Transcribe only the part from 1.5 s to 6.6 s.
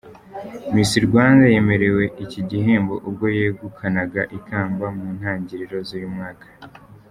yemerewe iki gihembo ubwo yegukanaga ikamba mu ntangiriro z’uyu mwaka.